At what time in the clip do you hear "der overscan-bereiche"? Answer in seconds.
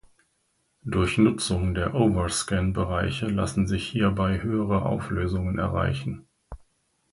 1.75-3.27